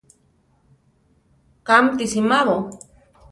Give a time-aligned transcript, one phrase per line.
[1.67, 2.55] Kámi ti simabo?